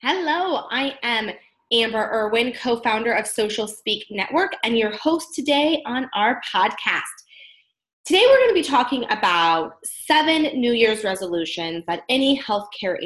[0.00, 1.28] Hello, I am
[1.72, 7.02] Amber Irwin, co founder of Social Speak Network, and your host today on our podcast.
[8.04, 12.96] Today, we're going to be talking about seven New Year's resolutions that any healthcare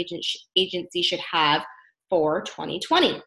[0.54, 1.64] agency should have
[2.10, 3.22] for 2020.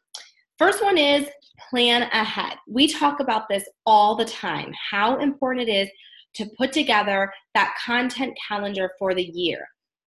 [0.59, 1.27] First one is
[1.71, 2.57] plan ahead.
[2.67, 5.89] We talk about this all the time how important it is
[6.35, 9.65] to put together that content calendar for the year.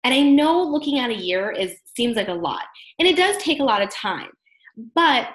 [0.07, 2.62] And I know looking at a year is seems like a lot,
[3.00, 4.29] and it does take a lot of time.
[4.94, 5.30] But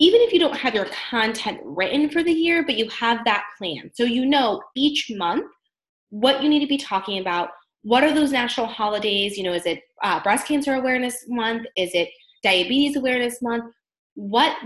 [0.00, 3.44] even if you don't have your content written for the year, but you have that
[3.56, 5.46] plan, so you know each month
[6.10, 7.50] what you need to be talking about.
[7.82, 9.38] What are those national holidays?
[9.38, 11.64] You know, is it uh, Breast Cancer Awareness Month?
[11.76, 12.08] Is it
[12.42, 13.72] Diabetes Awareness Month?
[14.16, 14.56] What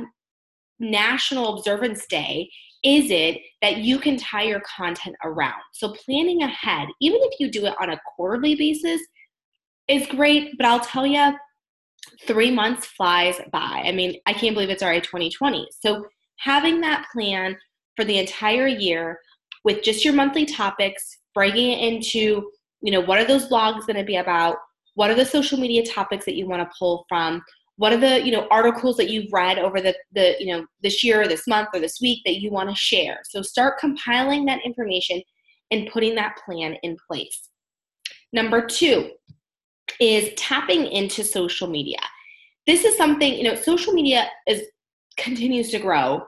[0.78, 2.48] national observance day
[2.82, 5.60] is it that you can tie your content around?
[5.74, 9.02] So, planning ahead, even if you do it on a quarterly basis,
[9.88, 11.34] is great, but I'll tell you,
[12.26, 13.82] three months flies by.
[13.84, 15.68] I mean, I can't believe it's already 2020.
[15.80, 16.06] So,
[16.38, 17.56] having that plan
[17.96, 19.18] for the entire year
[19.64, 23.96] with just your monthly topics, breaking it into, you know, what are those blogs going
[23.96, 24.56] to be about?
[24.94, 27.42] What are the social media topics that you want to pull from?
[27.76, 31.04] What are the, you know, articles that you've read over the, the, you know, this
[31.04, 33.20] year or this month or this week that you want to share?
[33.24, 35.22] So start compiling that information
[35.70, 37.50] and putting that plan in place.
[38.32, 39.10] Number two,
[40.00, 41.98] is tapping into social media.
[42.66, 44.62] This is something, you know, social media is
[45.16, 46.22] continues to grow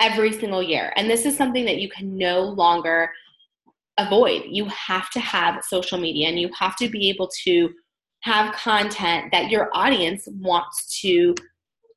[0.00, 0.92] every single year.
[0.96, 3.10] And this is something that you can no longer
[3.98, 4.44] avoid.
[4.46, 7.70] You have to have social media and you have to be able to
[8.22, 11.34] have content that your audience wants to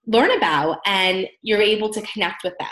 [0.08, 2.70] learn about and you're able to connect with them.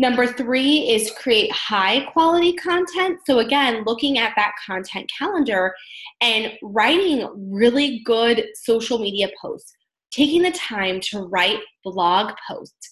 [0.00, 3.18] Number three is create high quality content.
[3.26, 5.74] So, again, looking at that content calendar
[6.22, 9.70] and writing really good social media posts,
[10.10, 12.90] taking the time to write blog posts,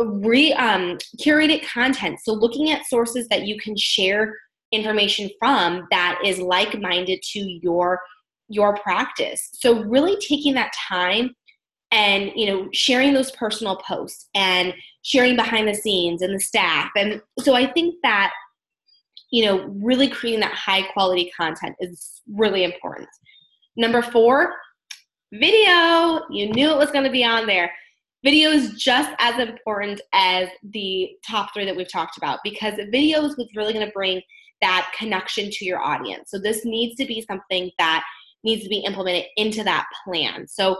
[0.00, 2.18] re um, curated content.
[2.22, 4.34] So, looking at sources that you can share
[4.72, 8.00] information from that is like minded to your
[8.48, 9.50] your practice.
[9.52, 11.34] So, really taking that time
[11.90, 16.90] and you know sharing those personal posts and sharing behind the scenes and the staff.
[16.96, 18.32] And so i think that
[19.30, 23.08] you know really creating that high quality content is really important.
[23.76, 24.54] Number four
[25.32, 26.22] video.
[26.30, 27.70] You knew it was going to be on there.
[28.24, 33.24] Video is just as important as the top three that we've talked about because video
[33.24, 34.20] is what's really going to bring
[34.60, 36.30] that connection to your audience.
[36.30, 38.04] So this needs to be something that
[38.42, 40.48] needs to be implemented into that plan.
[40.48, 40.78] So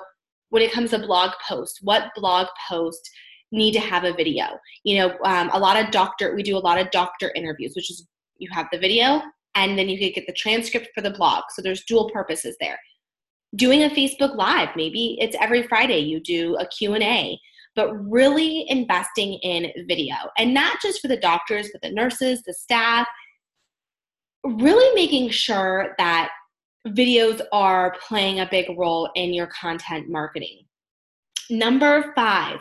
[0.50, 3.08] when it comes to blog posts, what blog post
[3.52, 4.46] need to have a video?
[4.84, 7.90] You know, um, a lot of doctor, we do a lot of doctor interviews, which
[7.90, 8.06] is
[8.38, 9.22] you have the video
[9.54, 11.44] and then you can get the transcript for the blog.
[11.50, 12.78] So there's dual purposes there.
[13.56, 17.38] Doing a Facebook Live, maybe it's every Friday you do a Q&A,
[17.74, 20.14] but really investing in video.
[20.36, 23.06] And not just for the doctors, but the nurses, the staff,
[24.44, 26.30] really making sure that
[26.86, 30.60] videos are playing a big role in your content marketing.
[31.50, 32.60] Number five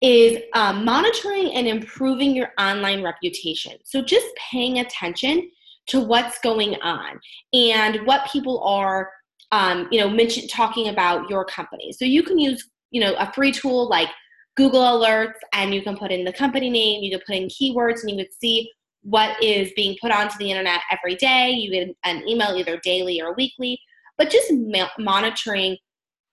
[0.00, 3.72] is um, monitoring and improving your online reputation.
[3.84, 5.50] So just paying attention
[5.88, 7.18] to what's going on
[7.52, 9.10] and what people are,
[9.52, 11.92] um, you know, mention, talking about your company.
[11.92, 14.08] So you can use, you know, a free tool like
[14.56, 18.00] Google Alerts, and you can put in the company name, you can put in keywords,
[18.00, 18.70] and you would see
[19.06, 21.50] what is being put onto the internet every day.
[21.50, 23.78] You get an email either daily or weekly,
[24.18, 25.76] but just ma- monitoring,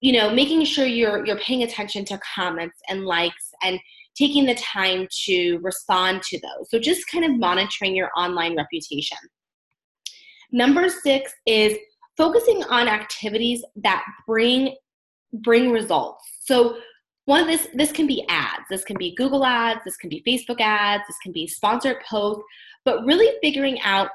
[0.01, 3.79] you know, making sure you're you're paying attention to comments and likes and
[4.16, 6.69] taking the time to respond to those.
[6.69, 9.17] So just kind of monitoring your online reputation.
[10.51, 11.78] Number 6 is
[12.17, 14.75] focusing on activities that bring
[15.41, 16.23] bring results.
[16.41, 16.78] So
[17.25, 18.63] one of this this can be ads.
[18.69, 19.79] This can be google ads.
[19.85, 21.03] This can be facebook ads.
[21.07, 22.44] This can be sponsored posts.
[22.85, 24.09] But really figuring out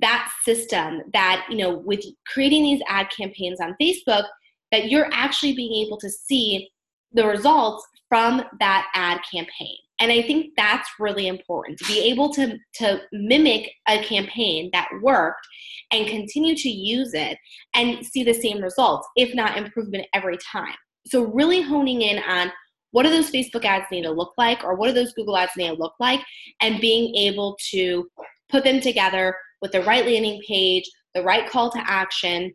[0.00, 4.24] that system that you know with creating these ad campaigns on facebook
[4.70, 6.68] that you're actually being able to see
[7.12, 9.76] the results from that ad campaign.
[10.00, 14.88] And i think that's really important to be able to to mimic a campaign that
[15.00, 15.46] worked
[15.92, 17.38] and continue to use it
[17.74, 20.76] and see the same results if not improvement every time
[21.10, 22.52] so really honing in on
[22.90, 25.52] what do those Facebook ads need to look like or what do those Google ads
[25.56, 26.20] need to look like
[26.60, 28.08] and being able to
[28.48, 32.52] put them together with the right landing page, the right call to action,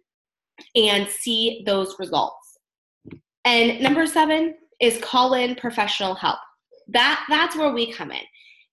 [0.75, 2.57] and see those results.
[3.45, 6.39] And number seven is call in professional help.
[6.87, 8.21] That that's where we come in.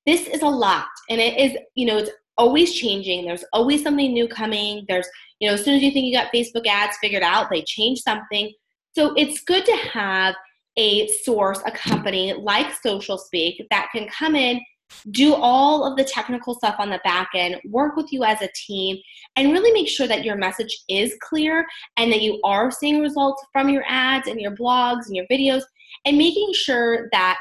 [0.07, 3.25] This is a lot, and it is you know it's always changing.
[3.25, 4.85] There's always something new coming.
[4.89, 5.07] There's
[5.39, 8.01] you know as soon as you think you got Facebook ads figured out, they change
[8.01, 8.53] something.
[8.93, 10.35] So it's good to have
[10.77, 14.61] a source, a company like Social Speak that can come in,
[15.13, 18.49] do all of the technical stuff on the back end, work with you as a
[18.55, 18.97] team,
[19.37, 21.67] and really make sure that your message is clear
[21.97, 25.63] and that you are seeing results from your ads and your blogs and your videos,
[26.05, 27.39] and making sure that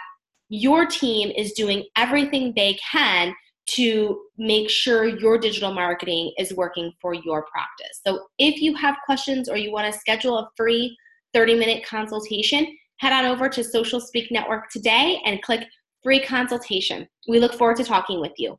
[0.50, 3.34] your team is doing everything they can
[3.68, 8.02] to make sure your digital marketing is working for your practice.
[8.06, 10.98] So if you have questions or you want to schedule a free
[11.34, 12.66] 30 minute consultation,
[12.98, 15.68] head on over to Social Speak Network today and click
[16.04, 17.08] free consultation.
[17.28, 18.58] We look forward to talking with you.